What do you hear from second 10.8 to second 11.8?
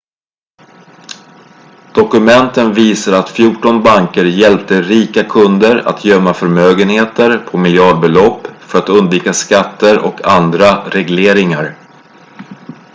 regleringar